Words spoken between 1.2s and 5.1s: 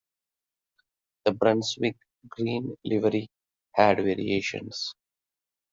The Brunswick green livery had variations.